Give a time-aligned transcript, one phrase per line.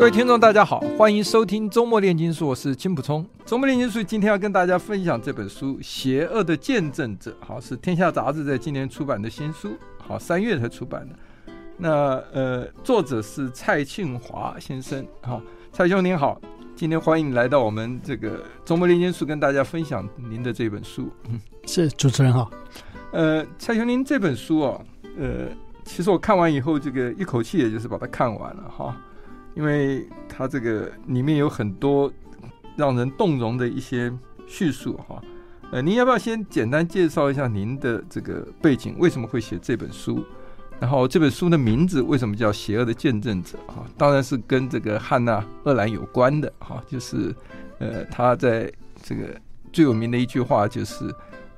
[0.00, 3.22] 各位听众，大家好，欢迎收听周末炼金术，我是金普聪。
[3.44, 11.14] 周末炼金术今天要跟大家分享这本书《邪恶的见证者》，好，是天下杂志在今年出版的新书，好，三月才出版的。
[11.76, 15.38] 那呃，作者是蔡庆华先生，好，
[15.70, 16.40] 蔡兄您好，
[16.74, 21.10] 今天欢迎来到我们这个周末炼金术，跟大家分享您的这本书。
[21.28, 22.50] 嗯，是主持人好。
[23.12, 24.82] 呃，蔡兄，您这本书哦，
[25.18, 25.48] 呃，
[25.84, 28.96] 其实我看完以后，这个一口气也就是把它看完了哈。
[29.54, 32.10] 因为它这个里面有很多
[32.76, 34.12] 让人动容的一些
[34.46, 35.20] 叙述哈，
[35.72, 38.96] 呃，您要不要先简单介绍一下您的这个背景？
[38.98, 40.24] 为什么会写这本书？
[40.78, 43.84] 然后这本书的名字为什么叫《邪恶的见证者》啊？
[43.98, 47.34] 当然是跟这个汉娜·鄂兰有关的哈，就是
[47.78, 49.24] 呃，他在这个
[49.72, 51.04] 最有名的一句话就是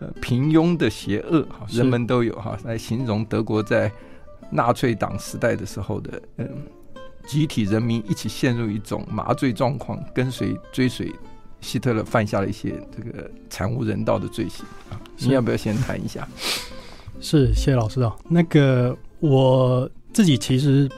[0.01, 3.93] 呃，平庸的邪恶哈，人们都有哈，来形容德国在
[4.51, 6.49] 纳粹党时代的时候的嗯。
[7.27, 11.13] 集体人民一起陷入一种麻醉状况，跟随追随
[11.61, 15.01] 希特勒犯下了一些这个惨无人道的罪行啊！
[15.19, 16.27] 你要不要先谈一下？
[17.21, 18.13] 是，谢谢老师哦。
[18.29, 20.91] 那个我自己其实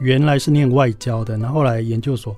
[0.00, 2.34] 原来是念外交的，然后后来研究所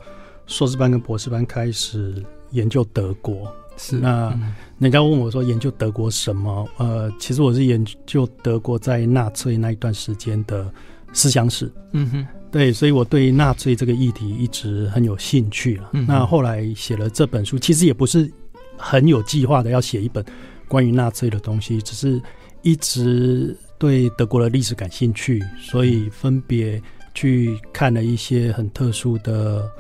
[0.47, 3.50] 硕士班跟博士班开始研究德国。
[3.77, 4.36] 是，那
[4.81, 6.69] 人家问我说研究德国什么？
[6.78, 10.69] 呃，其实我是研究德国在纳粹那一段时间的
[11.12, 11.70] 思想史。
[11.92, 12.27] 嗯哼。
[12.51, 15.91] 对，所以我对纳粹这个议题一直很有兴趣了。
[15.92, 18.27] 嗯、那后来写了这本书，其实也不是
[18.75, 20.25] 很有计划的要写一本
[20.67, 22.19] 关于纳粹的东西，只是
[22.62, 26.81] 一直对德国的历史感兴趣，所以分别
[27.12, 29.71] 去看了一些很特殊的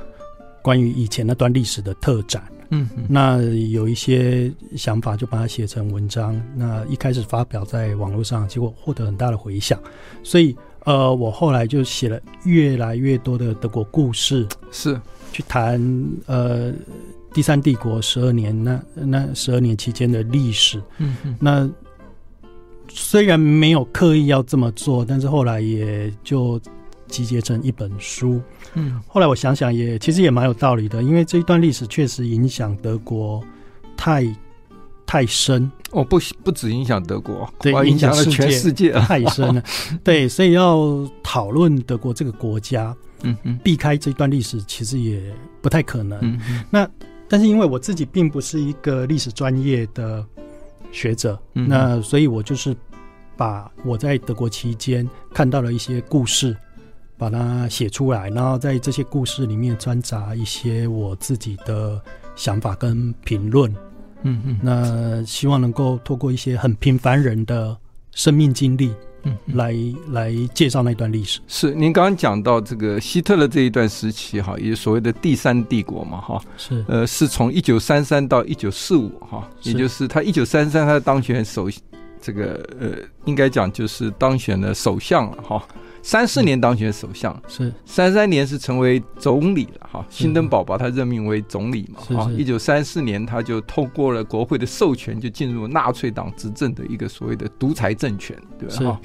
[0.60, 2.42] 关于以前那段历史的特展。
[2.68, 6.38] 嗯，那有一些想法就把它写成文章。
[6.54, 9.80] 那一开始发表在网络上，结果获得很大的回响，
[10.22, 10.54] 所以。
[10.88, 14.98] 呃，我后来就写了越来越多的德国故事，是
[15.30, 15.78] 去谈
[16.24, 16.72] 呃
[17.30, 20.82] 第三帝国十二年那那十二年期间的历史。
[20.96, 21.70] 嗯嗯，那
[22.88, 26.58] 虽然没有刻意要这么做，但是后来也就
[27.06, 28.40] 集结成一本书。
[28.72, 33.44] 嗯，后来我想想也其实也蛮有道理的，因为这一段历史确实影响德国
[33.94, 34.24] 太。
[35.08, 39.62] 太深哦，不不只影响德国，对，影响了全世界，太深了。
[40.04, 40.86] 对，所以要
[41.22, 46.38] 讨论德国这个国家，嗯嗯，避开这段历史其实也不太可能。
[46.68, 46.86] 那
[47.26, 50.22] 但是因为我自己并不是一个历史专业的
[50.92, 52.76] 学者，嗯，那所以我就是
[53.34, 56.54] 把我在德国期间看到了一些故事，
[57.16, 61.98] 把它写出来，然后在这些故事里面掺杂一些我自己的
[62.36, 63.74] 想法跟评论。
[64.22, 67.76] 嗯嗯，那希望能够透过一些很平凡人的
[68.12, 68.92] 生命经历，
[69.22, 69.74] 嗯，来
[70.10, 71.40] 来介绍那段历史。
[71.46, 81.68] 是您刚刚讲到这个希特勒这一段时期哈，也就所谓的第三帝国嘛哈，是呃，是从一九三三到一九四五哈，也就是他一九三三他当选首
[82.20, 82.90] 这个呃，
[83.24, 85.66] 应该讲就是当选了首相了哈。
[86.08, 90.02] 三四年当选首相，是三三年是成为总理了哈。
[90.08, 92.30] 新登堡把他任命为总理嘛哈。
[92.32, 99.00] 一九三四年他就透过了国会的授权，就进入纳粹党执政的一个所谓的独裁政权，对吧哈？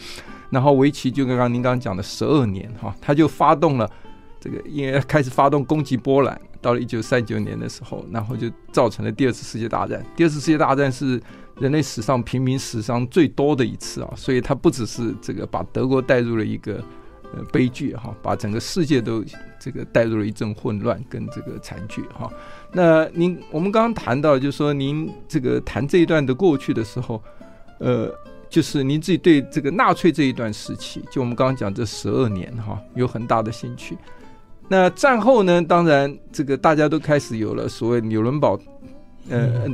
[0.49, 3.91] 然后维奇就刚刚您刚刚讲的十二年哈，他就发动了
[4.39, 10.01] 这个，因为开始发动攻击波兰，到了一九三九年的时候，然后就造成了第二次世界大战。
[10.15, 11.21] 第二次世界大战是
[11.59, 16.83] 人类史上平民死伤最多的一次啊，所以他不只是这个把德国带入了一个
[17.33, 19.23] 呃悲剧哈，把整个世界都
[19.59, 22.27] 这个带入了一阵混乱跟这个惨剧哈。
[22.71, 27.21] 那您我们刚刚谈到，就是说您这个谈这一段的过去的时候，
[27.79, 28.11] 呃，
[28.49, 33.95] 就是您自己对这个纳粹这一段时期，就我们刚刚讲这十二年哈，有很大的兴趣。
[34.67, 38.59] 那战后呢，当然这个大家都开始有了所谓纽伦堡，
[39.29, 39.67] 呃。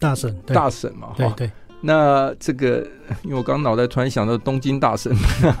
[0.00, 1.50] 嗯大审，大审嘛，对对。
[1.82, 2.86] 那这个，
[3.22, 5.14] 因为我刚脑袋突然想到东京大审，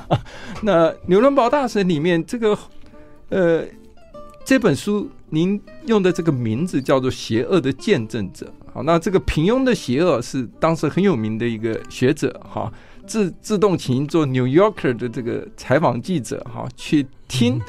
[0.62, 2.58] 那纽伦堡大神里面，这个
[3.28, 3.64] 呃，
[4.44, 8.46] 这本书您用的这个名字叫做《邪恶的见证者》。
[8.72, 12.70] 好，那这个平庸的邪恶是当时很有名的一个学者哈，
[13.06, 17.60] 自自动请做《New Yorker》的这个采访记者哈，去听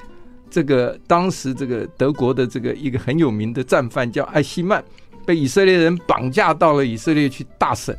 [0.50, 4.84] 这个当时这个德国的这个一个很有名的战犯叫艾希曼，
[5.26, 7.98] 被以色列人绑架到了以色列去大审，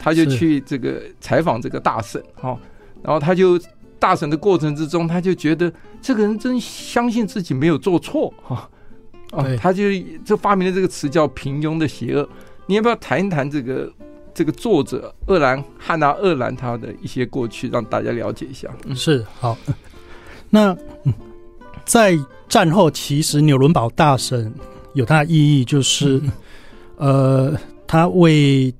[0.00, 2.58] 他就去这个采访这个大审，哈，
[3.02, 3.60] 然后他就
[3.98, 8.68] 大审的过程之中，他就觉得这个人真相信自己没有做错，哈，
[9.32, 9.84] 啊，他就
[10.24, 12.28] 就发明了这个词叫平庸的邪恶。
[12.66, 13.92] 你要不要谈一谈这个？
[14.32, 18.68] 这个作者厄兰汉娜厄兰他的一些过去，让大家了解一下。
[18.86, 19.58] 嗯是好，
[20.48, 20.74] 那
[21.84, 22.16] 在
[22.48, 24.50] 战后，其实纽伦堡大审
[24.94, 26.30] 有它的意义，就是、嗯、
[27.00, 28.72] 呃，他为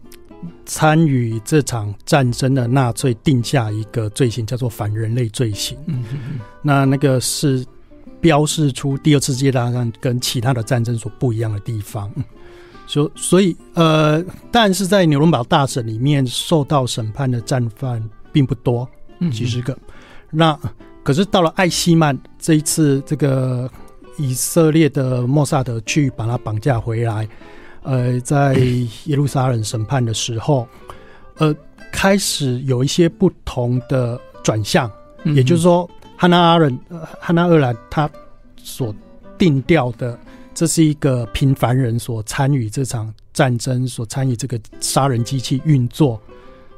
[0.65, 5.77] 参与这场战争的纳粹定下一个罪行，叫做反人类罪行。
[5.87, 6.05] 嗯
[6.63, 7.65] 那那个是
[8.21, 12.13] 标示出第二次世界大战跟其他的战争所不一样的地方。
[12.87, 18.03] 所所以呃，但是在纽伦堡大审里面受到审判的战犯
[18.33, 18.87] 并不多，
[19.33, 19.73] 几十个。
[19.73, 19.81] 嗯、
[20.31, 20.61] 那
[21.03, 23.71] 可是到了艾希曼这一次，这个
[24.19, 27.27] 以色列的莫萨德去把他绑架回来，
[27.83, 28.55] 呃，在
[29.05, 30.67] 耶路撒冷审判的时候，
[31.39, 31.55] 呃，
[31.93, 34.91] 开始有一些不同的转向，
[35.25, 36.79] 嗯、也就是说，汉娜阿伦、
[37.21, 38.09] 汉娜二兰他
[38.57, 38.95] 所
[39.39, 40.19] 定调的。
[40.53, 46.21] 这是一个平凡人所参与这场战争，所参与这个杀人机器运作，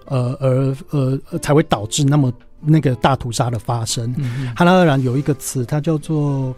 [0.05, 4.15] 呃，而呃才会导致那么那个大屠杀的发生。
[4.55, 6.55] 汉娜二兰有一个词，它叫做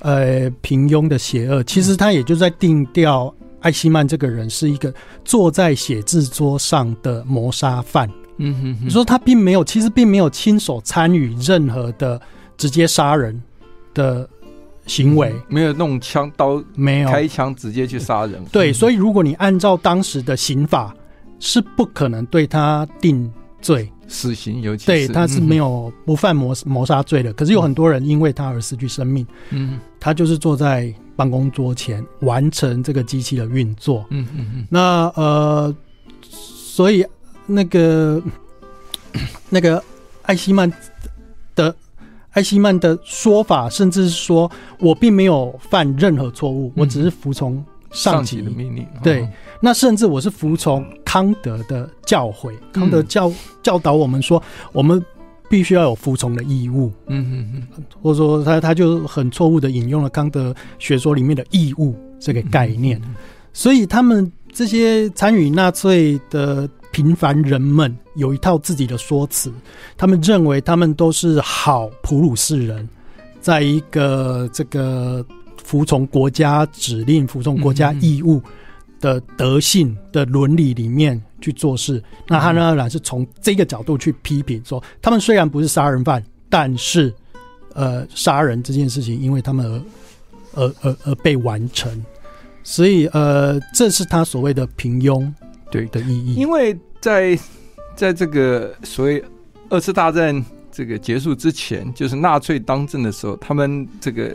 [0.00, 1.62] 呃平庸的邪恶。
[1.62, 4.92] 其实他也就在定调艾希曼这个人是一个
[5.24, 8.08] 坐在写字桌上的谋杀犯。
[8.38, 12.20] 嗯哼哼，你说他并没有，其实并没有亲手参与任何的
[12.56, 13.40] 直接杀人
[13.94, 14.28] 的。
[14.86, 18.42] 行为、嗯、没有弄枪刀，没有开枪直接去杀人。
[18.50, 20.96] 对，所以如果你按照当时的刑法，
[21.38, 23.30] 是不可能对他定
[23.60, 27.34] 罪死刑，尤其是对他是没有不犯谋谋杀罪的。
[27.34, 29.26] 可是有很多人因为他而失去生命。
[29.50, 34.06] 嗯，他就是坐在办公桌前完成这个机器的运作。
[34.10, 34.66] 嗯嗯嗯。
[34.70, 35.74] 那呃，
[36.22, 37.04] 所以
[37.44, 38.22] 那个
[39.50, 39.82] 那个
[40.22, 40.72] 艾希曼
[41.56, 41.74] 的。
[42.32, 44.48] 艾希曼的说法，甚至是说
[44.78, 48.86] 我并没有犯任何错误，我只是服从上级的命令。
[49.02, 49.28] 对，
[49.60, 52.52] 那甚至我是服从康德的教诲。
[52.72, 54.40] 康德教教导我们说，
[54.72, 55.04] 我们
[55.48, 56.92] 必须要有服从的义务。
[57.06, 63.00] 嗯嗯嗯，或者说他他就很错误的引用了康德学说里面的义务这个概念。
[63.52, 66.68] 所以他们这些参与纳粹的。
[66.90, 69.52] 平凡人们有一套自己的说辞，
[69.94, 72.88] 他们认为他们都是好普鲁士人，
[73.42, 75.24] 在一个这个
[75.62, 78.40] 服从国家指令、服从国家义务
[78.98, 82.02] 的德性的伦理里面去做事。
[82.26, 87.12] 那汉娜鄂兰是从这个角度去批评说，他们虽然不是杀人犯，但是
[87.74, 92.04] 呃，杀人这件事情因为他们而而而而被完成，
[92.62, 95.30] 所以呃，这是他所谓的平庸。
[95.70, 97.38] 对的意义，因为在
[97.94, 99.22] 在这个所谓
[99.68, 100.42] 二次大战
[100.72, 104.34] 这个结束之前，就是纳粹当政的时候，他们这个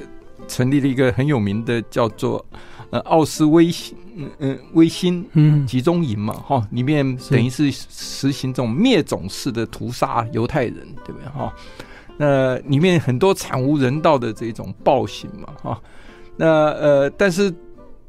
[0.54, 2.46] 成立了一个很有名的叫做
[2.92, 11.52] 呃奥斯威辛嗯嗯威辛嗯集中营嘛哈，里面等于是实行这种灭种式的屠杀犹太人，对不对哈？
[12.18, 15.82] 那里面很多惨无人道的这种暴行嘛哈，
[16.38, 17.54] 那呃但是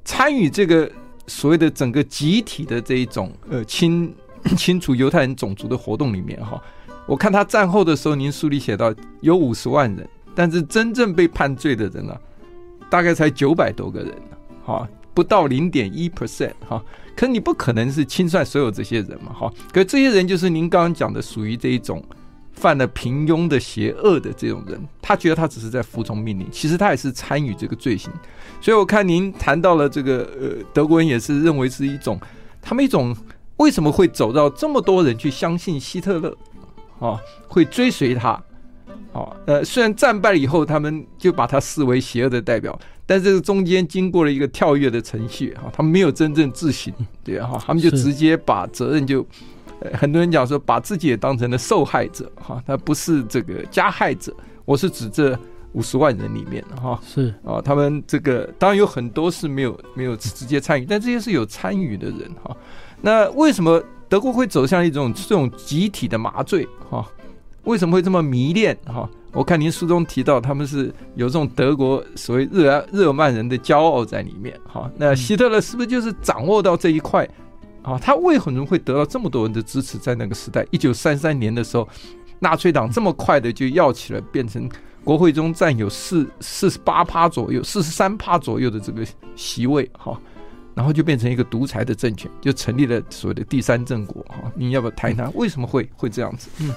[0.05, 0.91] 参与这个。
[1.27, 4.15] 所谓的整个集体的这一种呃清
[4.59, 6.63] 清除犹太人种族的活动里面哈，
[7.07, 12.21] 我看他战后的时候，您书里写到有五十万人，但是真正被判罪的人呢、啊，
[12.91, 14.15] 大概才九百多个人
[14.65, 16.83] 哈，不到零点一 percent 哈。
[17.17, 22.03] 可你不可能是清算所有这些人嘛哈，可这些人就是您刚刚讲的属于这一种。
[22.57, 28.13] 犯了平庸的邪恶的这种人，他觉得他只是在服从命令，其实他也是参与这个罪行。
[28.61, 32.19] 所以我看您谈到了这个，呃，德国人也是认为是一种，
[32.63, 33.15] 他们一种
[33.57, 36.37] 为什么会走到这么多人去相信希特勒，
[37.01, 38.41] 啊，会追随他，
[39.13, 49.27] 啊，呃，虽然战败了以后，他们就把他视为邪恶的代表，但这个中间经过了一个跳跃的程序，哈，他们没有真正自省，对哈，他们就直接把责任就。
[49.93, 54.35] 很多人讲说，把自己也当成了受害者哈，他不是这个加害者。
[54.65, 55.39] 我是指这
[55.73, 62.57] 五十万人里面哈，是啊，他们这个当然有很多是没有没有直接参与，但这些是有参与的人哈。
[63.03, 67.07] 那为什么德国会走向一种这种集体的麻醉哈？
[67.65, 69.09] 为什么会这么迷恋哈？
[69.33, 74.91] 我看您书中提到，他们是有这种德国所谓日耳日耳曼人的骄傲在里面哈。
[74.97, 77.29] 那希特勒是不是就是掌握到这一块？
[77.83, 79.99] 啊，他为何会得到这么多人的支持？
[79.99, 81.87] 在那个时代，一九三三年的时候，
[82.39, 84.67] 纳粹党这么快的就要起来，变成
[85.03, 89.05] 国会中占有四四十八趴左右，四十三趴左右的这个
[89.37, 90.19] 席位哈，
[90.75, 94.51] 然后就变成一个独裁的政权，就成立了所谓的第三政国哈。
[94.55, 96.49] 你要不要谈一谈为什么会会这样子？
[96.61, 96.73] 嗯，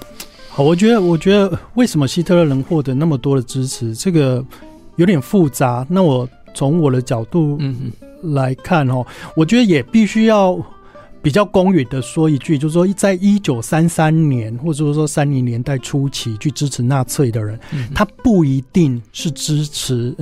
[0.58, 4.44] 好，我觉得我觉得为什么希特勒能获得那么多的支持，这个
[4.96, 5.86] 有点复杂。
[5.88, 7.92] 那我从我的角度嗯
[8.34, 10.60] 来看哦，我觉得也必须要。
[11.20, 20.16] 比较公允的说一句，就是说，在一九三三年或者说三零年代初期去支持纳粹的人，嗯、他不一定是支持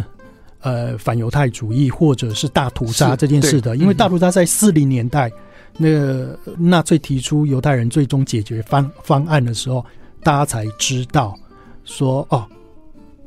[0.62, 5.30] 呃反犹太主义或者是大屠杀这件事的，因为大屠杀在四零年代，
[5.78, 9.86] 那个纳粹提出犹太人最终解决方方案的时候，
[10.26, 11.38] 大家才知道
[11.86, 12.46] 说哦。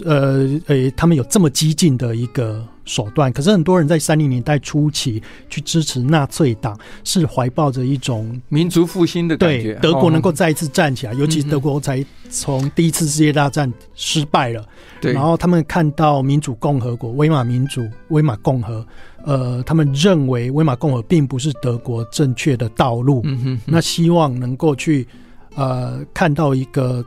[0.05, 14.65] 呃，呃，他们有这么激进的一个手段，可是很多人在三零年代初期去支持纳粹党，是怀抱着一种民族复兴的感觉，对，德国能够再一次站起来，哦、尤其德国才从第一次世界大战失败了，
[15.01, 18.87] 对，然后他们看到民主共和国、威玛民主、威玛共和，
[19.25, 25.09] 呃，他们认为威玛共和并不是德国正确的道路，嗯哼哼，那希望能够去
[25.59, 27.05] 呃看到一个。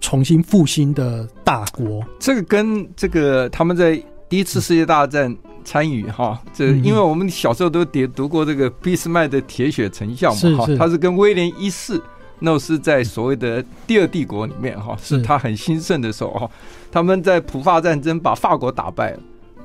[0.00, 12.00] 重新复兴的大国，这个跟这个他们在第一次世界大战参与哈，这因为我们小时候都读读过这个俾斯麦的铁血成像嘛哈，他是跟威廉一世，
[12.38, 16.50] 那是在所谓的第二帝国里面哈，是他很兴盛的时候哈，
[16.92, 19.18] 他们在普法战争把法国打败了。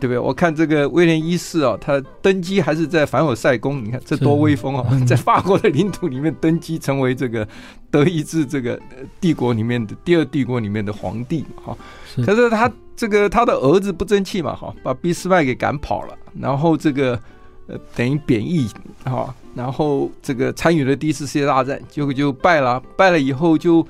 [0.05, 0.19] 对不对？
[0.19, 4.85] 我看这个威廉一世啊，他登基还是在凡尔赛宫，你看这多威风啊！
[5.07, 7.47] 在法国的领土里面登基，成为这个
[7.89, 8.79] 德意志这个
[9.19, 11.75] 帝国里面的第二帝国里面的皇帝哈。
[12.23, 17.19] 可是他这个他的儿子不争气嘛哈，把俾斯麦给赶跑了，然后这个
[17.65, 18.69] 呃等于贬义
[19.05, 23.85] 哈，然后这个参与了第一次世界大战，结果就败了，败了以后就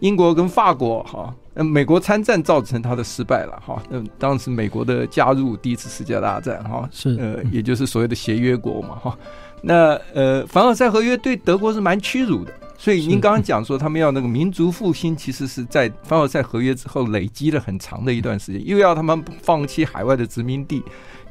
[0.00, 1.34] 英国跟法国哈。
[1.64, 9.18] 美国参战造成他的失败了哈，嗯，当时美国的加入第一次世界大战哈，是呃，也就是所谓的协约国嘛哈，
[9.60, 20.82] 那呃，凡尔赛合约对德国是蛮屈辱的，所以您刚刚讲说他们要那个民族复兴，其实是在凡尔赛合约之后累积了很长的一段时间，又要他们放弃海外的殖民地，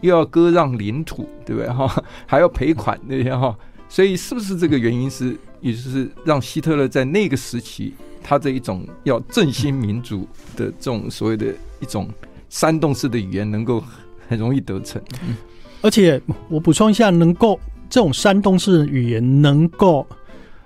[0.02, 2.04] 又要割让领土，对不对哈？
[2.26, 3.58] 还要赔款那些哈，
[3.88, 7.94] 所以是不是这个原因是，也就是让希特勒在那个时期？
[8.28, 11.46] 他这一种要振兴民族的这种所谓的
[11.80, 12.10] 一种
[12.50, 13.82] 煽动式的语言，能够
[14.28, 15.02] 很容易得逞。
[15.26, 15.38] 嗯，
[15.82, 17.58] 而且我补充一下，能够
[17.90, 20.06] 这种煽动式的语言能够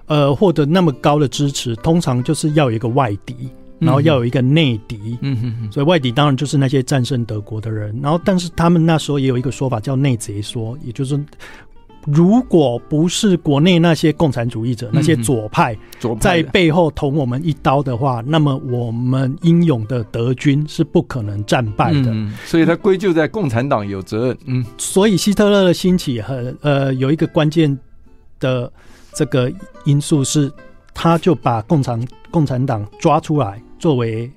[0.07, 3.35] 呃获得那么高的支持，通常就是要有一个外敌，
[3.77, 5.15] 然后要有一个内敌。
[5.21, 5.71] 嗯哼哼。
[5.71, 7.95] 所以外敌当然就是那些战胜德国的人。
[8.01, 11.23] 然后，但是他们那时候也有一个说法叫内贼说，也就是。
[12.05, 15.77] 如果不是国内那些共产主义者、那些左派
[16.19, 22.11] 在背后捅我们一刀的话，那么我们英勇的德军是不可能战败的。
[22.11, 24.37] 嗯，所以他归咎在共产党有责任。
[24.45, 27.77] 嗯，所以希特勒的兴起和呃有一个关键
[28.39, 28.71] 的
[29.13, 29.51] 这个
[29.85, 30.51] 因素是，
[30.93, 34.29] 他就把共产共产党抓出来作为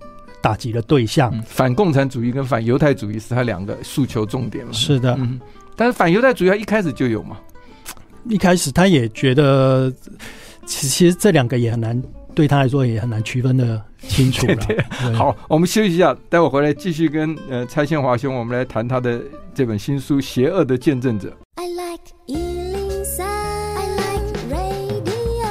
[0.42, 1.32] 打击的对象。
[1.46, 4.72] 反共产主义跟反犹太主义是他两个诉求重点嘛？
[4.72, 5.40] 是的，嗯，
[5.74, 7.38] 但是反犹太主义他一开始就有嘛？
[8.28, 9.92] 一开始他也觉得，
[10.64, 12.02] 其其实这两个也很难，
[12.34, 14.54] 对他来说也很难区分的清楚了。
[14.66, 19.20] 对对对，好，我们休息一下，待会回来继续跟呃蔡宪华兄，我们来谈他的
[19.54, 21.28] 这本新书《邪恶的见证者》。
[21.56, 25.44] I like 103, I like radio。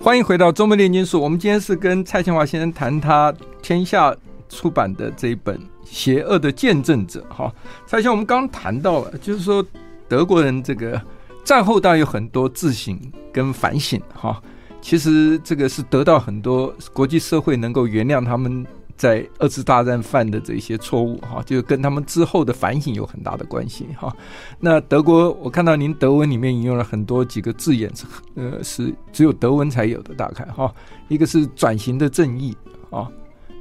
[0.00, 4.12] 欢迎回到中门炼金术，我们今天是跟蔡宪华先生谈他天下
[4.48, 5.56] 出版的这一本。
[5.92, 7.54] 邪恶的见证者，哈，
[7.86, 9.62] 蔡先，我们刚刚谈到了，就是说
[10.08, 10.98] 德国人这个
[11.44, 12.98] 战后当然有很多自省
[13.30, 14.42] 跟反省，哈，
[14.80, 24.10] 其实这个是得到很多国际社会能够原谅他们在二次大战犯的这些错误，哈，就跟他们之后的反省有很大的关系，哈。
[24.58, 28.06] 那德国，我看到您德文里面引用了很多几个字眼，是
[28.36, 30.72] 呃，是只有德文才有的，大概哈，
[31.08, 32.56] 一个是转型的正义，
[32.88, 33.06] 啊。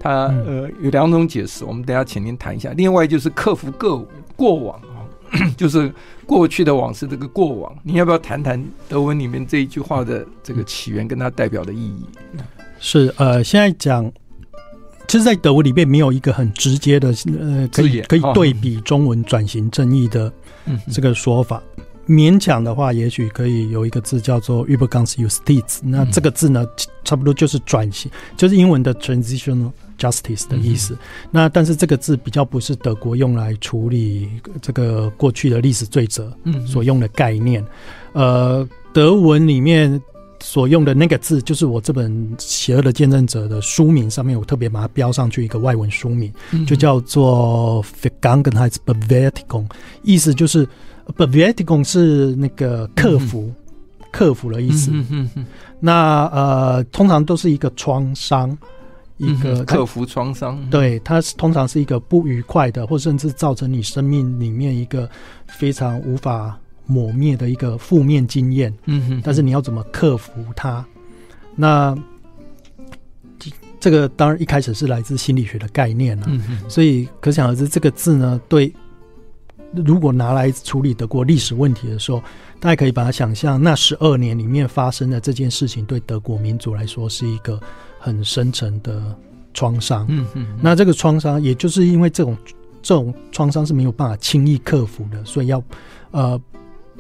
[0.01, 2.73] 他呃有两种解释，我们等下请您谈一下。
[2.75, 5.05] 另外就是克服过过往啊，
[5.55, 5.93] 就是
[6.25, 12.03] 过去的往事这个过往，你要不要谈谈德文里面这一句话的这个起源跟它代表的意义？
[12.79, 14.11] 是呃，现在讲，
[15.07, 20.33] 其实，在德文里面没有一个很直接的呃可以可以对比中文转型正义的
[20.91, 21.61] 这个说法。
[22.11, 25.79] 勉强的话，也许可以有一个字叫做 Übergangsjustiz。
[25.81, 26.65] 那这个字呢，
[27.05, 30.97] 差不多就是转型，就是英文的 transitional justice 的意思。
[31.31, 34.29] 那但是这个字比较不是德国用来处理
[34.61, 36.35] 这个过去的历史罪责
[36.67, 37.65] 所用的概念。
[38.11, 40.01] 呃，德文里面
[40.41, 49.65] 所用的那个字，就是我这本《邪恶的见证者》的书名上面，我特别把它标上去一个外文书名，嗯、就叫做 Vergangenheitsbewältigung，
[50.03, 50.67] 意思就是
[51.15, 54.91] Bewältigung 是那个克服、嗯、克服的意思。
[54.93, 55.45] 嗯嗯嗯、
[55.79, 58.57] 那呃，通常都是一个创伤，
[59.17, 60.59] 一个、嗯、克服创伤。
[60.69, 65.09] 对，它是通常是一个不愉快的，或甚至造成你生命里面一个
[65.47, 66.57] 非常无法。
[66.87, 70.83] 抹灭的一个负面经验，嗯哼，但是你要怎么克服它？
[71.55, 71.97] 那
[73.79, 78.73] 这个当然一开始是来自心理学的概念了，嗯哼，所以可想而知，这个字呢，对，
[79.73, 82.21] 如果拿来处理德国历史问题的时候，
[82.59, 87.59] 大家可以把它想象，那十二年里面发生的这件事情，对德国民族来说是一个
[87.99, 89.15] 很深沉的
[89.53, 92.37] 创伤，嗯嗯，那这个创伤，也就是因为这种
[92.81, 95.63] 这种创伤是没有办法轻易克服的，所以要
[96.11, 96.41] 呃。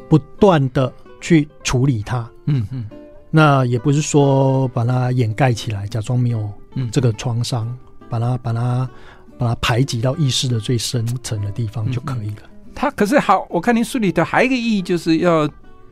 [0.09, 2.85] 不断的去处理它，嗯嗯，
[3.29, 6.51] 那也不是说把它掩盖起来，假装没有
[6.91, 8.89] 这个创伤，嗯、把它把它
[9.37, 12.50] 把它排挤到意识的最深层的地方就可以了。
[12.89, 15.47] 可是好，我看您书里头还有一个意义，就是要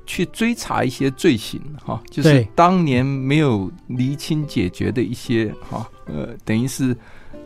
[0.05, 6.95] 去追查一些罪行，哈，就是当年没有厘清解决的一些，哈，呃，等于是。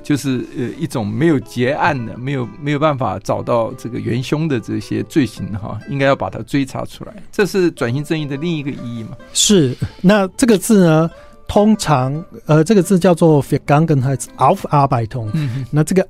[0.02, 7.14] 就是呃一种没有结案的，没有没有办法找到这个元凶的这些罪行哈，应该要把它追查出来。
[7.32, 9.16] 这是转型正义的另一个意义嘛？
[9.32, 9.74] 是。
[10.02, 11.10] 那这个字呢，
[11.48, 15.30] 通常呃这个字叫做 Vergangenheitsaufarbeitung。
[15.32, 15.66] 嗯。
[15.72, 16.06] 那这个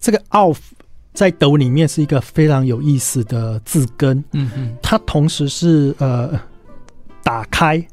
[0.00, 0.56] 这个 auf
[1.12, 4.22] 在德文里面是一个非常有意思的字根。
[4.32, 4.76] 嗯哼。
[4.82, 6.38] 它同时是呃
[7.22, 7.84] 打开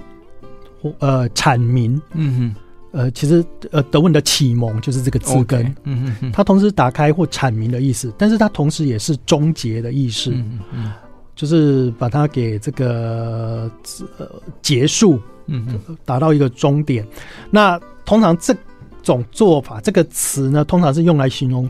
[0.82, 2.02] 或呃阐明。
[2.14, 2.56] 嗯哼。
[2.92, 10.94] 呃，其实呃，德文的启蒙就是这个字根，okay, 嗯哼哼，它同时打开或阐明的意思，但是它同时也是终结的意思，嗯嗯，
[11.36, 13.70] 就是把它给这个
[14.18, 14.28] 呃
[14.64, 17.06] 结束，嗯嗯，达到一个终点。
[17.52, 18.56] 那通常这
[19.04, 21.70] 种做法，这个词呢，通常是用来形容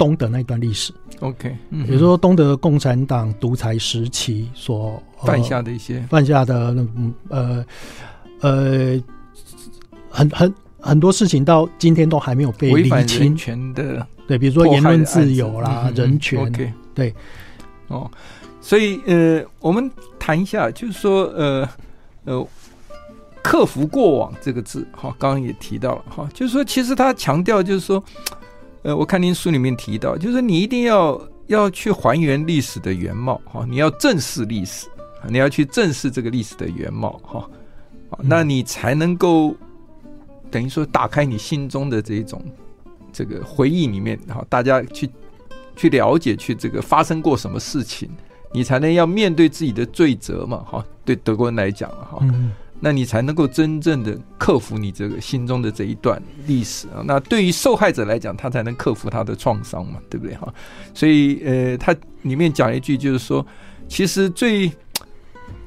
[0.00, 0.90] 东德那段历史
[1.20, 6.88] ，OK，嗯，比如说东德共产党独裁时期所、呃、犯下的一些犯下的呃
[7.28, 7.66] 呃。
[8.42, 9.04] 呃
[10.12, 13.36] 很很很多事情到今天都还没有被理清。
[13.36, 17.14] 权的，对，比如说言论自由啦，嗯、人权，OK，对，
[17.86, 18.10] 哦，
[18.60, 21.68] 所以呃，我们谈一下，就是说呃
[22.24, 22.44] 呃，
[23.40, 28.02] 克服过往这个字，哈，刚刚也提到了，哈，就是说其实他强调就是说，
[28.82, 34.86] 呃，我看您书里面提到，就是你一定要要去还原历史的原貌，哈，你要正视历史，
[35.28, 37.50] 你要去正视这个历史的原貌，哈，
[38.22, 39.54] 那你才能够。
[40.52, 42.42] 等于说，打开你心中的这一种
[43.12, 45.08] 这个回忆里面，哈，大家去
[45.76, 48.10] 去了解，去这个发生过什么事情，
[48.52, 50.84] 你才能要面对自己的罪责嘛，哈。
[51.04, 52.18] 对德国人来讲，哈，
[52.80, 57.04] 那你才能够真正的克服你这个心中的这一段历史啊。
[57.04, 60.52] 那对于受害者来讲，他才能克服他的创伤嘛，对不对哈？
[60.94, 63.46] 所以，呃，他里面讲一句，就是说，
[63.88, 64.72] 其实最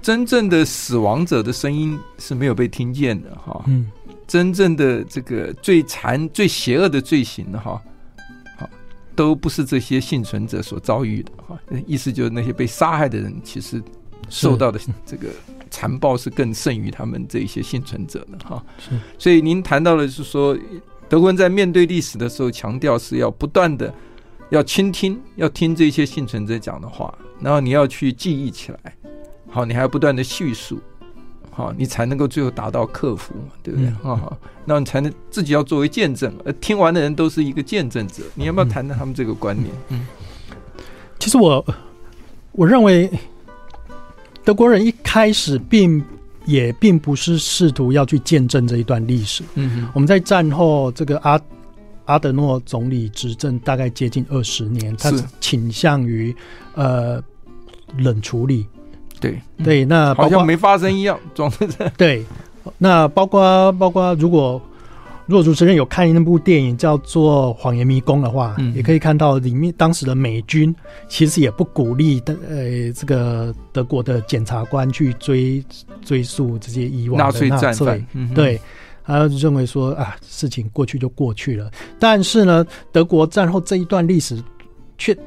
[0.02, 3.64] 真正的死亡者的声音是没有被听见的，哈。
[3.68, 3.90] 嗯。
[4.26, 7.80] 真正的这个最残、最邪恶的罪行的哈，
[8.58, 8.68] 好，
[9.16, 11.60] 都不是这些幸存者所遭遇的哈。
[11.86, 13.84] 意思就是那些被杀害的人，其实
[14.30, 15.28] 受到的这个
[15.74, 18.64] 残暴是更胜于他们这一些幸存者的哈。
[18.78, 20.56] 是，所以您谈到的是说，
[21.10, 23.92] 德国人在面对历史的时候，强调是要不断的
[24.52, 28.96] 要倾听，要听这些幸存者讲的话，然后你要去记忆起来，
[29.50, 30.80] 好，你还要不断的叙述。
[31.56, 33.88] 好，你才能够最后达到克服，对不对？
[34.04, 38.24] 啊、那你才能自己要作为见证，而听完的人都是一个见证者。
[38.36, 39.70] 你要不要谈谈他们这个观念？
[39.90, 40.08] 嗯，
[41.20, 41.64] 其实我
[42.54, 43.08] 我认为
[44.44, 46.04] 德国人一开始并
[46.46, 49.44] 也并不是试图要去见证这一段历史。
[49.56, 51.40] 嗯，我们在战后这个阿
[52.06, 56.36] 阿德诺总理执政大概接近二十年，他倾向于
[56.76, 57.24] 呃
[57.98, 58.66] 冷处理。
[59.22, 61.88] 对对，那好像没发生一样，装的在。
[61.96, 62.26] 对，
[62.78, 64.62] 那包括包括，如果
[65.26, 70.74] 如果主持人有看那部电影叫做《谎言迷宫》的话，嗯，也可以看到里面当时的美军
[71.08, 75.64] 其实也不鼓励的，呃，这个德国的检察官去追
[76.02, 78.08] 追溯这些以往的纳粹战犯。
[78.14, 78.60] 嗯、对，
[79.04, 81.72] 他认为说啊，事情过去就过去了。
[82.00, 84.42] 但是呢，德国战后这一段历史
[84.98, 85.18] 却。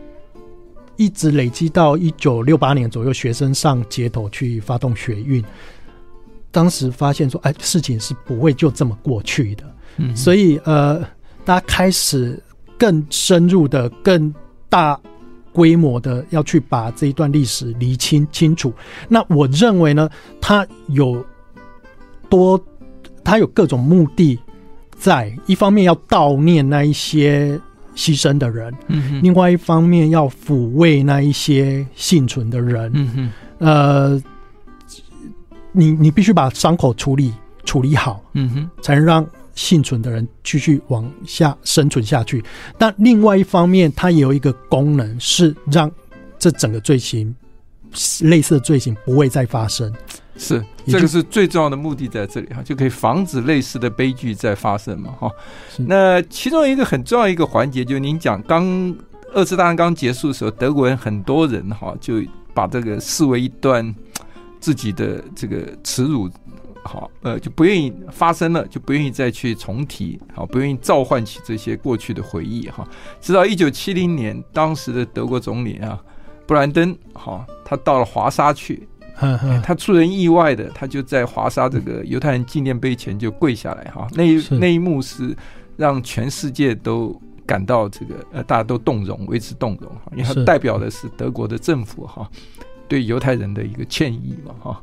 [0.99, 5.45] 一直累积到一九六八年左右，学生上街头去发动学运，
[6.51, 9.65] 当时发现说，哎，事情是不会就这么过去的。
[9.97, 11.01] 嗯，所以呃，
[11.45, 12.43] 大家开始
[12.79, 14.33] 更深入的、更
[14.69, 14.99] 大
[15.53, 18.73] 规模的要去把这一段历史理清清楚。
[19.09, 20.09] 那我认为呢，
[20.41, 21.25] 它有
[22.29, 22.63] 多，
[23.25, 24.39] 他有各种目的
[24.99, 27.59] 在，一方面要悼念那一些
[27.95, 34.23] 牺牲的人，嗯哼，另外一方面要抚慰那一些幸存的人，嗯哼，呃，
[35.73, 37.33] 你你必须把伤口处理
[37.65, 42.45] 处理好，嗯哼，才能让幸存的人继续往下生存下去。
[42.79, 45.91] 但另外一方面，它也有一个功能，是让
[46.39, 47.35] 这整个罪行。
[48.21, 49.91] 类似的罪行不会再发生，
[50.37, 55.31] 是这个是最重要的目的在这里哈，就可以防止类似的悲剧再发生嘛哈。
[55.79, 58.95] 那其中一个很重要一个环节，就是您讲刚
[59.33, 62.21] 二次大战刚结束的时候，德国人很多人哈就
[62.53, 63.95] 把这个视为一段
[64.61, 66.29] 自己的这个耻辱，
[66.87, 72.87] 好呃就不愿意发生了，就不愿意再去重提，好不愿意召唤起这些过去的回忆哈。
[73.21, 76.01] 直到一九七零年，当时的德国总理啊。
[76.49, 78.87] 布兰登，好，他到了华沙去，
[79.65, 85.37] 他出人意外的，他就在华沙这个犹太人纪念碑前就跪下来，哈，那一那一幕是
[85.77, 92.31] 让全世界都感到这个呃，大家都动容，为之动容哈，因为他代表的是德国的政府，哈，
[92.87, 94.83] 对犹太人的一个歉意嘛，哈，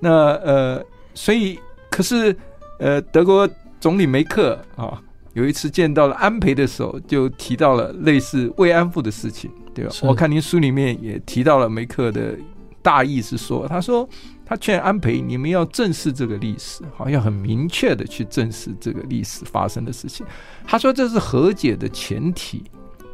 [0.00, 0.10] 那
[0.44, 0.84] 呃，
[1.20, 1.58] 所以
[1.90, 2.34] 可是
[2.78, 3.46] 呃，德国
[3.78, 5.02] 总理梅克啊。
[5.34, 9.92] 有一次见到了安培的时候，就提到了类似慰安妇的事情，对吧？
[10.02, 12.36] 我看您书里面也提到了梅克的
[12.82, 14.08] 大意是说，他说
[14.44, 20.26] 他劝安培，你们要正视这个历史，好像很明确的去正视这个历史发生的事情。
[20.66, 22.64] 他说这是和解的前提，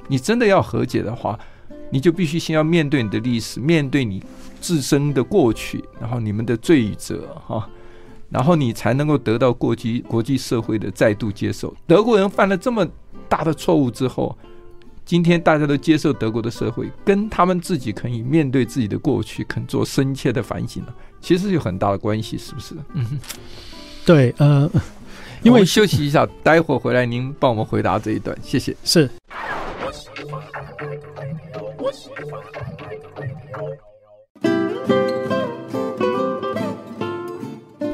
[0.08, 1.38] 你真的要和解的话，
[1.90, 4.24] 你就必须先要面对你的历史，面对你
[4.58, 7.68] 自身的过去，然后你们的罪与责，哈。
[8.30, 11.74] 然后你才能够得到国际国际社会的再度接受。
[11.86, 12.86] 德国人犯了这么
[13.28, 14.36] 大的错误之后，
[15.04, 22.74] 今天大家都接受德国的社会，跟他们自己可以面对自己的过去，肯做深切的反省了，其实有很大的关系，是不是？
[22.94, 23.18] 嗯，
[24.04, 24.68] 对，呃，
[25.42, 28.76] 因为休息一下，待会儿回来您帮我们回答这一段，谢谢。
[28.84, 29.08] 是。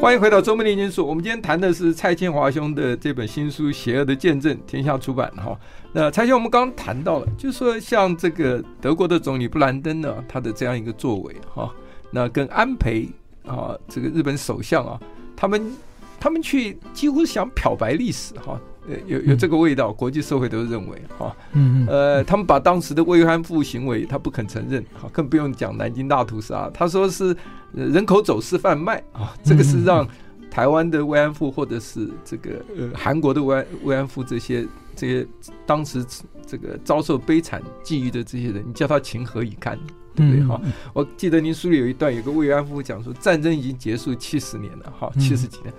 [0.03, 1.07] 欢迎回到周末炼金术。
[1.07, 5.57] 我们今天谈的是蔡千华兄的这本新书《邪恶的见证》，天下出版哈。
[5.93, 11.73] 那蔡兄，我们刚刚谈到了，就是说像这个德国的总理布兰登呢，他的这样一个作为哈，
[12.11, 13.09] 那跟安倍
[13.47, 14.99] 啊，这个日本首相啊，
[15.37, 15.73] 他们
[16.19, 18.61] 他们去几乎想漂白历史哈。
[18.89, 27.37] 呃，有有这个味道，国际社会都认为哈，嗯呃，他们把当时的慰安妇行为，他不肯承认，哈，更不用讲南京大屠杀，他说是
[27.75, 30.07] 人口走私贩卖啊，这个是让
[30.51, 35.27] 台湾的慰安妇或者是这个呃韩国的慰安慰安妇这些这些
[35.65, 36.05] 当时
[36.47, 39.79] 这个遭受悲惨际遇的这些人，你叫他情何以堪，
[40.15, 40.61] 对不对哈？
[40.93, 45.73] 我记得您书里有一段，有个慰安妇讲说，战争已经结束七十年了，哈，七十几年。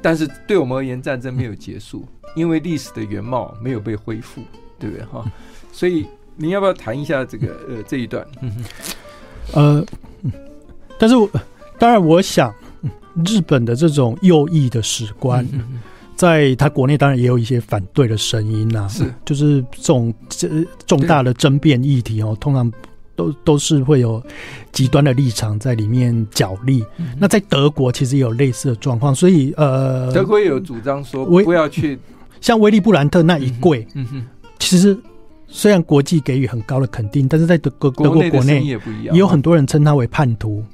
[0.00, 4.42] 但是对我们而言，战争没有结束，因为历史的原貌没有被恢复，
[4.78, 5.24] 对不对哈？
[5.72, 8.26] 所以您要不要谈一下这个呃这一段？
[9.52, 9.84] 呃，
[11.00, 11.16] 但是
[11.78, 12.54] 当然，我想
[13.26, 15.44] 日本的这种右翼的史观，
[16.14, 20.48] 在他国内当然也有一些反对的声音呐，是就是这种这
[20.86, 22.70] 重大的争辩议题哦，通常。
[23.16, 24.22] 都都是会有
[24.72, 26.82] 极端的立场在里面角力。
[26.96, 31.98] 嗯、那在德国其实也有类似的状况，所以呃，德国也有主张说不要去
[32.40, 33.86] 像威利布兰特那一跪。
[33.92, 34.26] 嗯哼，
[34.58, 34.96] 其实
[35.48, 40.64] 虽然国际给予很高的肯定，但是在德国德国国内也不一样，也有很多人称他为叛徒。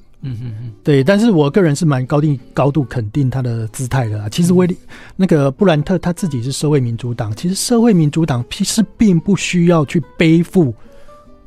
[0.83, 4.29] 对，但是我个人是蛮高定高度肯定他的姿态的。
[4.31, 10.75] 其实威利、嗯、那个布兰特他自己是社会民主党，其实社会民主党其实并不需要去背负。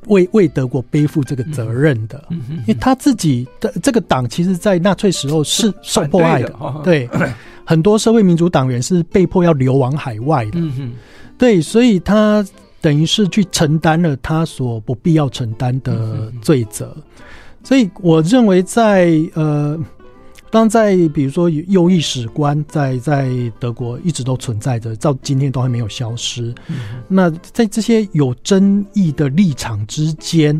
[0.08, 7.32] 为为德国背负这个责任的，嗯嗯、因为他自己的这个党，其实，在纳粹时候是受迫害的，对，对。
[7.66, 10.60] 很多社会民主党员是被迫要流亡海外的，
[11.38, 12.44] 对，所以他
[12.82, 17.04] 等于是去承担了他所不必要承担的罪责，嗯、
[17.70, 19.80] 所以我认为在呃。
[20.52, 23.30] 当在比如说右翼史观在在
[23.60, 26.52] 德国一直都存在着，到今天都还没有消失。
[26.70, 30.60] 嗯、那在这些有争议的立场之间，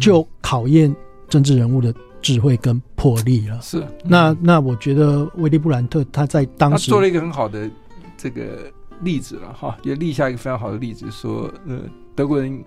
[0.00, 0.92] 就考验
[1.28, 3.60] 政治人物的智慧跟魄力了。
[3.62, 7.70] 是，那那我觉得威利布兰特他在当时做了一个很好的
[8.16, 11.78] 这个例子了哈，也立下一个非常好的例子，说呃
[12.16, 12.60] 德国人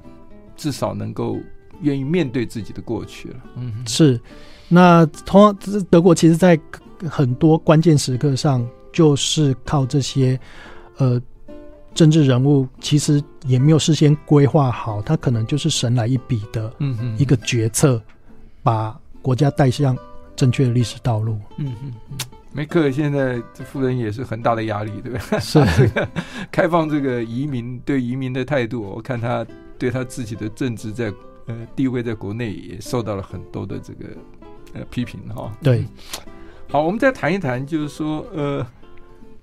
[0.55, 1.37] 至少能够
[1.83, 3.35] 愿意面对自己的过去了。
[3.55, 4.19] 嗯，是。
[4.67, 5.57] 那同样，
[5.89, 6.59] 德国其实，在
[7.07, 10.39] 很多关键时刻上，就是靠这些
[10.97, 11.21] 呃
[11.93, 18.01] 政治人物，其实也没有事先规划好，他可能就是神来一笔的，嗯一个决策，
[18.63, 19.95] 把国家带向
[20.35, 21.37] 正确的历史道路。
[21.57, 21.93] 嗯嗯，
[22.51, 25.39] 梅克尔现在这夫人也是很大的压力，对不对？
[25.39, 26.07] 是 这个
[26.51, 29.45] 开放这个移民对移民的态度，我看他
[29.77, 31.13] 对他自己的政治在
[31.45, 34.05] 呃地位在国内也受到了很多的这个
[34.73, 35.51] 呃批评哈。
[35.61, 35.85] 对，
[36.69, 38.67] 好，我们再谈一谈，就是说呃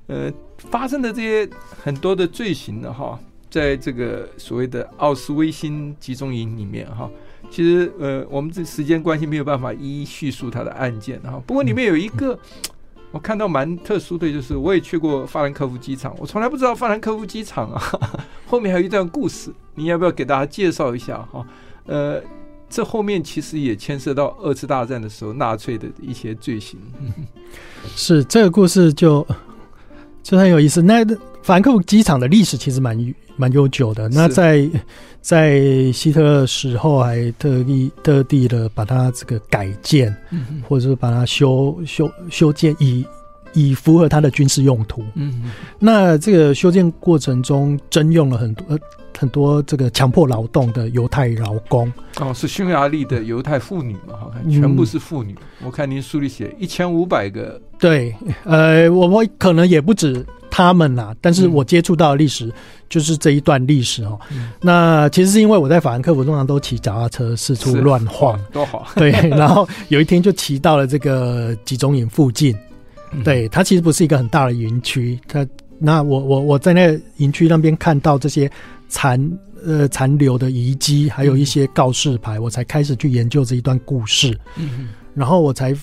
[0.06, 1.48] 呃发生的这些
[1.82, 7.10] 很多的罪行的哈，在这个所谓的奥斯威辛集中营里面哈。
[7.50, 11.42] 其实，呃，我们这时间关系没有办法一一叙述他的案件哈。
[11.46, 12.38] 不过里面有一个
[13.10, 17.82] 我看到蛮特殊的就是，我也去过法兰克福机场，我从来不知道法兰克福机场啊，
[18.46, 21.44] 后面还有一段故事，你要不要给大家介绍一下哈？
[21.90, 22.22] 呃，
[22.68, 26.78] 这后面其实也牵涉到二次大战的时候纳粹的一些罪行。
[27.96, 29.26] 是这个故事就
[30.22, 30.80] 就很有意思。
[30.80, 31.04] 那
[31.42, 34.08] 法兰克福机场的历史其实蛮蛮悠久的。
[34.10, 34.68] 那在
[35.20, 43.04] 在希特勒时候，还特意特地的把它这个改建，嗯、或者是把它修修修建，以
[43.52, 45.02] 以符合它的军事用途。
[45.14, 48.78] 嗯，那这个修建过程中征用了很多
[49.18, 51.92] 很多这个强迫劳动的犹太劳工。
[52.18, 54.14] 哦，是匈牙利的犹太妇女嘛？
[54.20, 55.32] 好看，全部是妇女。
[55.32, 57.60] 嗯、我看您书里写一千五百个。
[57.78, 60.24] 对，呃，我我可能也不止。
[60.52, 62.52] 他们呐，但是我接触到的历史
[62.88, 64.18] 就是这一段历史哦。
[64.32, 68.88] 嗯、那其实是因为我在法兰克福通常都骑脚踏车四处乱晃，多好。
[68.96, 72.54] 对，然后有一天就骑到了这个集中营附近。
[73.12, 75.18] 嗯、对，它其实不是一个很大的营区。
[75.28, 75.46] 它
[75.78, 78.50] 那我我我在那营区那边看到这些
[78.90, 84.38] 残呃残留的遗迹，还有一些告示牌，嗯、我才开始去研究这一段故事。
[84.56, 85.74] 嗯，然后我才。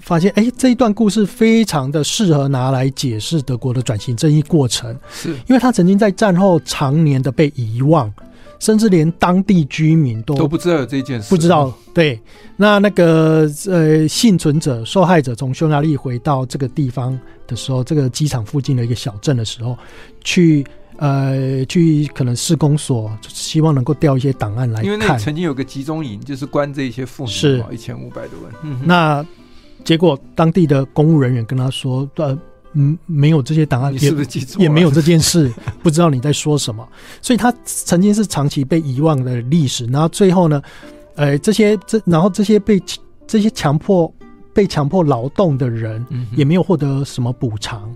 [0.00, 8.12] 发现哎，这一段故事非常的适合拿来解释德国的转型正义过程，是因为他曾经在战后常年的被遗忘，
[8.58, 11.72] 甚至连当地居民都都不知道有这件事，不知道。
[11.94, 12.20] 对，
[12.54, 19.74] 那那个呃幸存者、受害者从匈牙利回到这个地方的时候，这个机场附近的一个小镇的时候，
[20.22, 20.66] 去
[21.04, 28.54] 呃去可能市公所，希望能够调一些档案来看，因为那曾经有个集中营，就是关这些妇女，是一千五百多人。
[28.62, 29.24] 嗯、那
[29.84, 32.38] 结果当地的公务人员跟他说：“呃，
[32.72, 34.62] 嗯，没有这些档案，也是不是记错？
[34.62, 36.88] 也没有这件事， 不知道你在说什么。”
[37.20, 39.84] 所以，他曾经是长期被遗忘的历史。
[39.88, 40.62] 然后最后呢，
[41.16, 42.82] 呃，这些这然后这些被
[43.26, 44.10] 这些强迫
[44.54, 46.02] 被强迫劳动的人
[46.34, 47.94] 也没有获得什么补偿。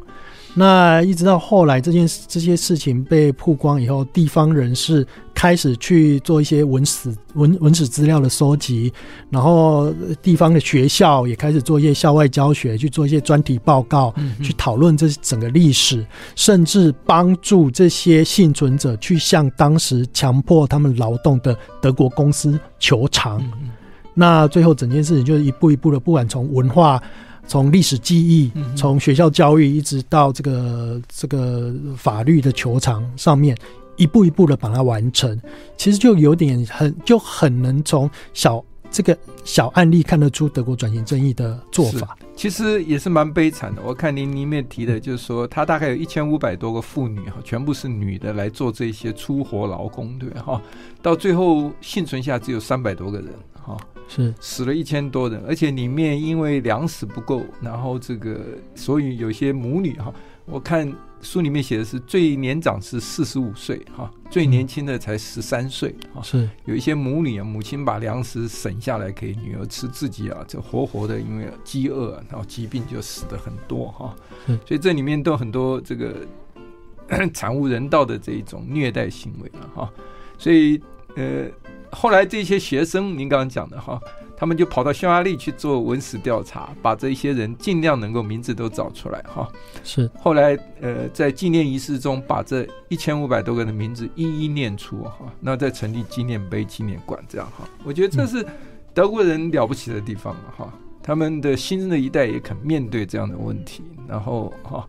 [0.55, 8.93] 那一直到后来，这件事这些事情被曝光以后，地方人士开始去做一些文史文文史资料的收集，
[9.31, 23.39] 然后地方的学校也开始做一些校外教学，去做一些专题报告，嗯、去讨论这整个历史，甚至帮助这些幸存者去向当时强迫他们劳动的德国公司求偿。
[23.63, 23.71] 嗯、
[24.13, 27.01] 那最后整件事情就是一步一步的，不管从文化。
[27.49, 33.57] 从历史记忆，从学校教育，一直到这个这个法律的球场上面，
[33.97, 35.41] 一步一步的把它完成，
[35.77, 42.17] 其实就有点很就很能从小这个小案例看得出德国转型正义的做法。
[42.37, 43.83] 其实也是蛮悲惨的。
[43.85, 50.63] 我看您里面提的，就是说他大概有一千五百多个妇女哈，全部是女的来做这些粗活劳工，对哈，
[51.03, 53.31] 到最后幸存下只有三百多个人
[53.61, 53.77] 哈。
[54.09, 58.41] 是死了一千多人，而且里面因为粮食不够，然后这个
[58.75, 60.13] 所以有些母女哈，
[60.47, 66.23] 我看书里面写的是最年长是四十五岁哈，最年轻的才十三岁哈。
[66.23, 74.17] 是有一些母女啊，母亲把粮食省下来给女儿吃，自己啊就活活的因为饥饿，然后疾病就死的很多哈。
[74.47, 76.27] 所以这里面都很多这个
[77.35, 79.93] 惨无人道的这一种虐待行为了哈。
[80.39, 80.81] 所以
[81.17, 81.47] 呃。
[81.91, 83.99] 后来这些学生，您刚刚讲的哈，
[84.37, 89.49] 他们就跑到匈牙利去做文史调查，把这些人尽量能够名字都找出来哈。
[89.83, 90.09] 是。
[90.21, 97.67] 后来呃，在纪念仪式中，把这一千五百多个人的名字一一念出哈，那再成立纪念碑、纪念馆这样哈。
[97.83, 98.47] 我觉得这是
[98.93, 100.71] 德国人了不起的地方哈，
[101.03, 104.87] 他们的新生的一代也肯面对这样的问题，然后哈，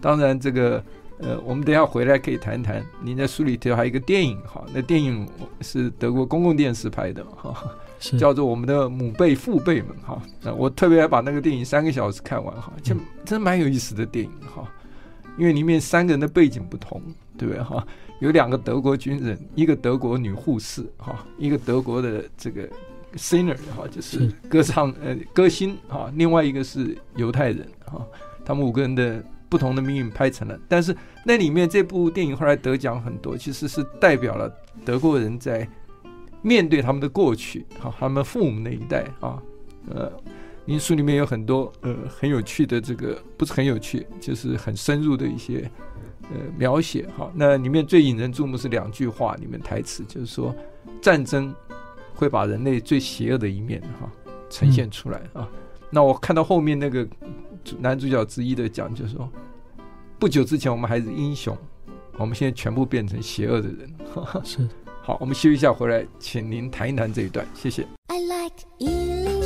[0.00, 0.82] 当然这个。
[1.20, 2.84] 呃，我们等一下回来可以谈谈。
[3.02, 5.28] 您在书里头还有一个电影哈，那电影
[5.60, 7.56] 是德国公共电视拍的哈，
[7.98, 10.22] 是叫做《我们的母辈父辈们》哈。
[10.40, 14.64] 那我特别还把那个电影三个小时看完哈，就真蛮有意思的电影哈。
[15.36, 17.02] 因为里面三个人的背景不同，
[17.36, 17.84] 对不对哈？
[18.20, 22.68] 有两个德国军人，一个德国女护士哈，一个德国的这个
[23.16, 28.06] singer 哈，就是歌唱呃歌星哈，另外一个是犹太人哈，
[28.44, 29.20] 他们五个人的。
[29.48, 34.52] 不同的命运拍成了，但是那里面这部电影后来得奖很多，其实是代表了
[34.84, 35.66] 德国人在
[36.42, 39.42] 面对他们的过去，哈，他们父母那一代啊，
[39.90, 40.12] 呃，
[40.64, 45.70] 您书里面有很多呃很有趣的这个，不是很有趣，就是很深入的一些
[46.24, 47.32] 呃描写哈。
[47.34, 50.54] 那里面最引人注目是两句话，里面台词就是说，
[51.00, 51.54] 战争
[52.14, 54.10] 会把人类最邪恶的一面哈
[54.50, 55.48] 呈现出来啊。
[55.90, 57.08] 那我看到后面那个
[57.78, 59.30] 男主角之一的讲，就是说，
[60.18, 61.56] 不久之前我们还是英雄，
[62.16, 63.94] 我们现在全部变成邪恶的人。
[64.44, 64.68] 是。
[65.02, 67.86] 好，我们休息一下，回来请您谈一谈这一段，谢谢。
[68.08, 69.37] I like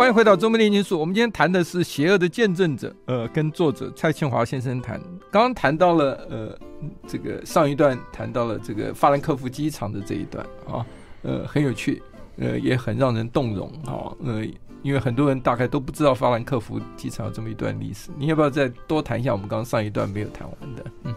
[0.00, 0.96] 欢迎回到《中国炼金术》。
[0.98, 4.98] 我们今天谈的是《邪恶的见证者》，呃，跟作者蔡庆华先生谈。
[5.30, 6.58] 刚刚谈到了，呃，
[7.06, 10.86] 这个上一段谈到了这个法兰克福机场的这一段啊，
[11.20, 12.02] 呃，很有趣，
[12.38, 14.42] 呃，也很让人动容啊，呃，
[14.82, 18.08] 因为很多人大概都不知道法兰克福机场有这么一段历史。
[18.16, 20.84] 你要不要再多谈一下我们刚刚上一段没有谈完的？
[21.04, 21.14] 嗯，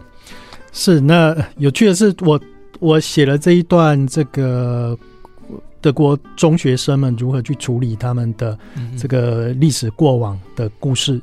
[0.72, 1.00] 是。
[1.00, 2.38] 那有趣的是，我
[2.80, 4.94] 我写了这一段这个。
[5.84, 8.58] 德国中学生们如何去处理他们的
[8.96, 11.20] 这个历史过往的故事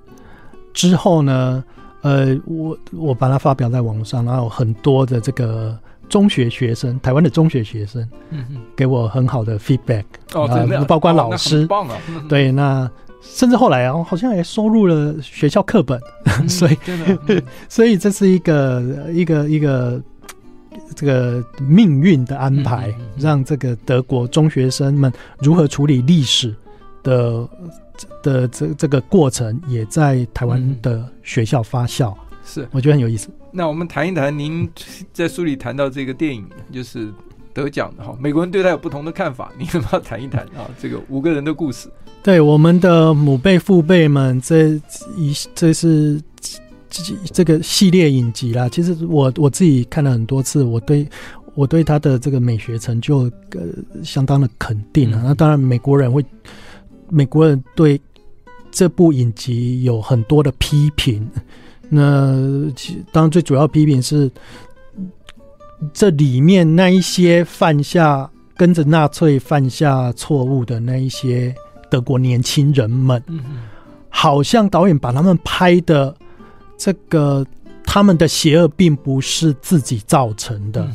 [0.72, 1.64] 之后呢？
[2.04, 5.76] 呃，我我把它发表在网上，然后有很多的这个
[6.08, 8.46] 中学学生，台湾的中学学生，嗯
[8.76, 11.98] 给我很好的 feedback，哦，包括老师，棒啊，
[12.30, 12.88] 对，那
[13.20, 16.00] 甚至后来啊，好像也收入了学校课本，
[16.48, 16.78] 所以，
[17.68, 20.00] 所以这是一个一个一个。
[20.96, 26.56] 这个命运的安排，让这个德国中学生们如何处理历史
[27.04, 27.48] 的
[28.24, 32.14] 的这这个过程，也在台湾的学校发酵。
[32.44, 33.30] 是，我觉得很有意思。
[33.52, 34.70] 那我们谈一谈，您
[35.14, 37.12] 在书里谈到这个电影，就是
[37.54, 40.70] 得奖的哈，美国人对他有不同的看法，你能不能谈一谈啊？
[40.80, 41.90] 这个五个人的故事，
[42.24, 44.80] 对我们的母辈父辈们，这
[45.16, 46.22] 一这是。
[46.92, 51.08] 这这个系列影集啦，其实我我自己看了很多次，我对
[51.56, 53.62] 我对他的这个美学成就呃
[54.04, 55.22] 相当的肯定啊。
[55.24, 56.24] 那当然，美国人会，
[57.10, 58.00] 美国人对
[58.72, 61.26] 这部影集有很多的批评。
[61.88, 64.30] 那其当然最主要批评是
[65.94, 71.56] 这里面那一些犯下跟着纳粹犯下错误的那一些
[71.90, 73.24] 德国年轻人们，
[74.10, 76.14] 好像导演把他们拍的。
[76.84, 77.46] 这个
[77.84, 80.90] 他们的邪恶并不是自己造成的，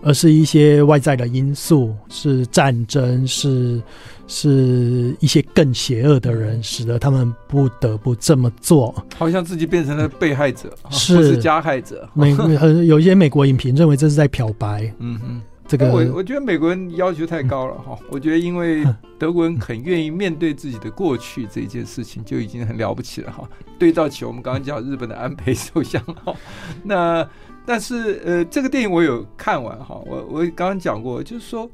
[0.00, 3.78] 而是一些外在的因素，是战争，是
[4.26, 8.94] 是一些更邪恶的人，使得他们不得不这么做。
[9.18, 12.08] 好像自己变成了被害者，是，是加害者。
[12.14, 14.90] 美很有一些美国影评认为这是在漂白。
[14.98, 15.42] 嗯哼。
[15.68, 18.82] 这个我我觉得美国人要求太高了 哈，嗯、我觉得因为
[19.18, 23.46] 德国人很愿意面对自己的过去这一件事情就已经很了不起了哈。
[23.78, 26.34] 对照起我们刚刚讲日本的安倍首相哈，
[26.82, 27.28] 那
[27.66, 31.70] 但是呃这个电影我有看完哈，我我刚刚讲过就是说，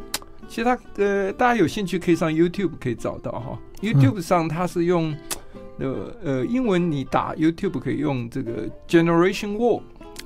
[0.48, 5.14] 其实他呃大家有兴趣可以上 YouTube 可以找到哈，YouTube 上它是用
[5.78, 9.80] 呃呃英文你打 YouTube 可以用这个 Generation War。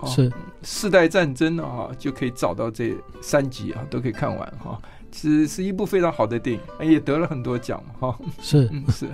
[0.06, 0.32] 是
[0.62, 4.80] 世代战争啊，就可以找到这三集啊，都可以看完哈。
[5.10, 8.16] 其实是一部非常好的电影，也得了很多奖哈。
[8.40, 9.06] 是是，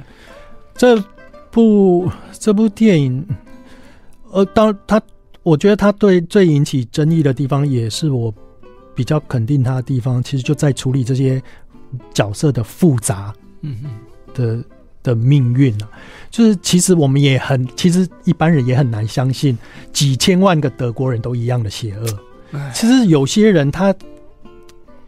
[0.74, 1.02] 这
[1.50, 3.26] 部这部电影，
[4.30, 5.00] 呃，当他
[5.42, 8.34] 我觉得他对最引起争议的地方，也是我
[8.94, 11.42] 比较肯定他的地方，其实就在处理这些
[12.12, 13.90] 角色的复杂，嗯嗯
[14.34, 14.64] 的。
[15.04, 15.88] 的命运啊，
[16.30, 19.56] 就是其实我们也很，其实一般人也很难相信，
[19.92, 22.06] 几千万个德国人都一样的邪恶。
[22.72, 23.94] 其实有些人他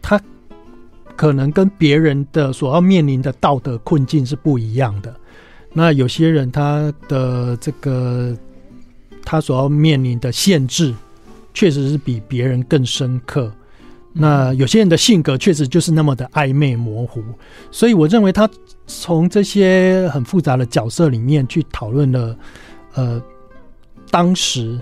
[0.01, 0.21] 他
[1.15, 5.13] 可能跟别人的所要面临的道德困境是不一样的。
[5.73, 8.35] 那有些人他的这个
[9.23, 10.93] 他所要面临的限制，
[11.53, 13.51] 确实是比别人更深刻。
[14.11, 17.23] 那有些人的性格确实就是那么的暧昧模糊，
[17.71, 18.49] 所以我认为他
[18.87, 22.37] 从这些很复杂的角色里面去讨论了，
[22.95, 23.21] 呃，
[24.09, 24.79] 当时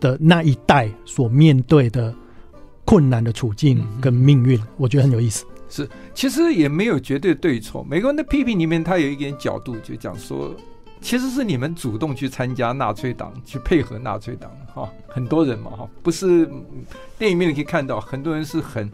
[0.00, 2.12] 的那一代所面对的
[2.84, 5.44] 困难的处境跟命运，我觉得很有意思。
[5.68, 7.86] 是，其实也没有绝对对错。
[7.88, 10.52] 美国人的批评里面，他有一点角度，就讲说。
[11.02, 16.44] 其实是你们主动去参加纳粹党，去配合纳粹党，哈，很多人嘛，哈，不是
[17.18, 18.86] 电影里面你可以看到，很多人是很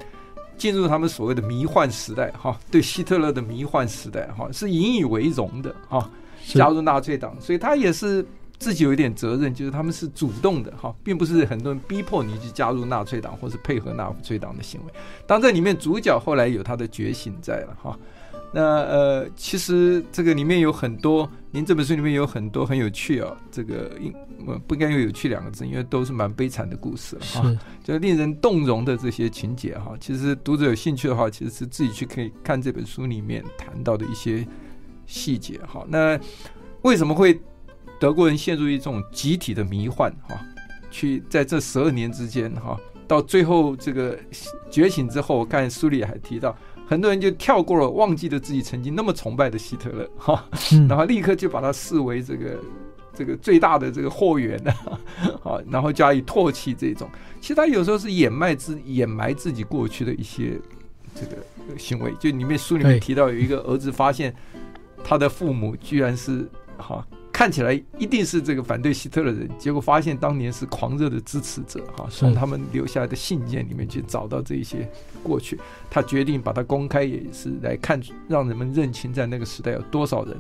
[0.57, 6.11] 进入他们所谓的迷幻时代，哈，对希特勒的迷幻时代，哈，是引以为荣的，哈，
[6.45, 8.27] 加入纳粹党，所以他也是
[8.59, 14.93] 自己有一点责任，就是他们是主动的，哈，并不是很多人逼迫你去加入纳粹党或是配合纳粹党的行为。
[15.27, 17.99] 当这里面主角后来有他的觉醒在了，哈。
[18.53, 24.13] 那呃，其实这个里面有很多，您这本书里面有很多很有趣啊，这个应
[24.69, 27.51] 不应该用“有趣”两个字，因为都是蛮悲惨的故事哈，
[27.83, 29.97] 就令人动容的这些情节哈。
[29.99, 34.47] 其实读者有兴趣的话，其实是自己去可以看这本书里面谈到的一些
[35.07, 35.83] 细节哈。
[35.89, 36.21] 那
[36.83, 37.41] 为什么会
[37.99, 40.39] 德国人陷入一种集体的迷幻哈？
[40.91, 42.79] 去在这十二年之间哈，
[43.09, 44.15] 到最后这个
[44.71, 46.55] 觉醒之后，我看书里还提到。
[46.87, 50.49] 很多人就跳过了，忘记了自己曾经那么崇拜的希特勒，哈，
[50.89, 52.59] 然后立刻就把他视为这个
[53.13, 54.73] 这个最大的这个祸源呢，
[55.43, 57.09] 啊，然后加以唾弃这种。
[57.41, 60.59] 其实他有时候是掩埋自掩埋自己过去的一些
[61.15, 62.13] 这个行为。
[62.21, 64.35] 就里面书里面提到有一个儿子发现
[65.03, 67.07] 他的父母居然是哈。
[67.37, 74.91] 看起来一定是这个反对希特勒的人，结果发现当年是狂热的支持者哈，从他们留下来的信件里面去找到这一些
[75.23, 75.61] 过去，
[75.91, 80.35] 他决定把它公开，也是来看让人们认清在那个时代有多少人。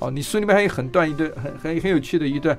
[0.00, 2.58] 哦，你书里面还有很段一段很很很有趣的一段，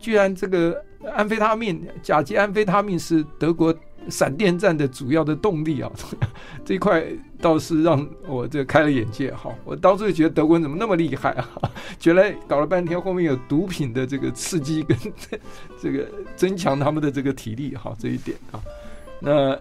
[0.00, 0.76] 居然这个
[1.14, 3.72] 安非他命甲基安非他命是德国。
[4.08, 5.90] 闪电战的主要的动力啊，
[6.64, 7.04] 这一块
[7.40, 9.50] 倒是让我这开了眼界哈。
[9.64, 11.48] 我当初就觉得德国人怎么那么厉害啊？
[11.98, 14.96] 觉得搞了半天后面有毒品的这个刺激跟
[15.80, 18.60] 这个增强他们的这个体力哈，这一点啊。
[19.20, 19.58] 那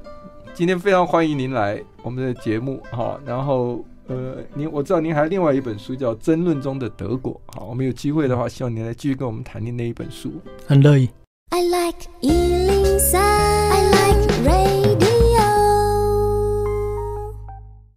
[0.54, 3.20] 今天非常欢迎您来我们的节目哈。
[3.26, 10.32] 然后呃，您我知道您还有另外一本书叫《争论中的德国》好，我们有机会的话，希望您来继续跟我们谈您那一本书。
[10.68, 11.10] 很乐意。
[11.50, 12.08] I like